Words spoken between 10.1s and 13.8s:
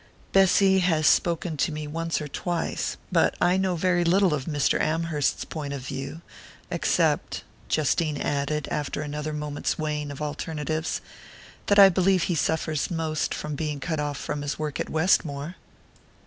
alternatives, "that I believe he suffers most from being